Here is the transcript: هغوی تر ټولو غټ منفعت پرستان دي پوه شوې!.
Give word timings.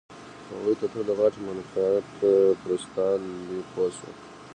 هغوی 0.51 0.75
تر 0.81 0.87
ټولو 0.93 1.11
غټ 1.19 1.33
منفعت 1.47 2.05
پرستان 2.61 3.19
دي 3.47 3.59
پوه 3.71 3.89
شوې!. 3.97 4.11